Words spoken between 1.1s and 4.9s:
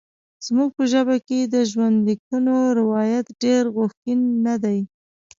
کې د ژوندلیکونو روایت ډېر غوښین نه دی.